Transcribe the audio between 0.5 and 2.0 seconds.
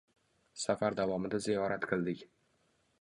Safar davomida ziyorat